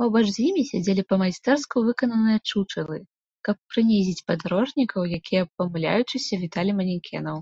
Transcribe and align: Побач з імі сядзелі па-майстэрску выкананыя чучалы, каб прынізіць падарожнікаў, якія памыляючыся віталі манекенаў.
Побач 0.00 0.20
з 0.30 0.34
імі 0.48 0.62
сядзелі 0.70 1.02
па-майстэрску 1.12 1.76
выкананыя 1.86 2.42
чучалы, 2.50 2.96
каб 3.50 3.56
прынізіць 3.72 4.24
падарожнікаў, 4.32 5.10
якія 5.20 5.42
памыляючыся 5.62 6.34
віталі 6.44 6.72
манекенаў. 6.84 7.36